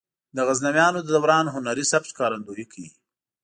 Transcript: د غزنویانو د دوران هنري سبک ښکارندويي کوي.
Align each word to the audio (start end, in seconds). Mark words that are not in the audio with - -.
د 0.35 0.37
غزنویانو 0.47 0.99
د 1.03 1.07
دوران 1.15 1.45
هنري 1.55 1.85
سبک 1.91 2.07
ښکارندويي 2.11 2.65
کوي. 2.71 2.89